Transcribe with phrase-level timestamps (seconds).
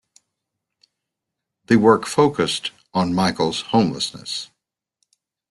[1.65, 4.49] The work focused on Michael's homelessness.